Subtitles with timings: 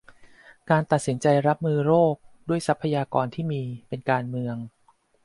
[0.69, 2.15] การตัดสินใจรับมือโรค
[2.49, 4.55] ด้วยทรัพยากรที่มี เป็นการเมือง